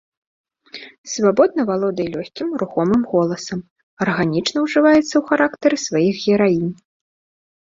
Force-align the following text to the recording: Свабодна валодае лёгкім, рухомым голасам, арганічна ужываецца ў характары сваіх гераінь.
Свабодна 1.13 1.61
валодае 1.71 2.07
лёгкім, 2.15 2.47
рухомым 2.61 3.01
голасам, 3.11 3.59
арганічна 4.07 4.57
ужываецца 4.65 5.05
ў 5.17 5.23
характары 5.29 5.75
сваіх 5.85 6.15
гераінь. 6.27 6.71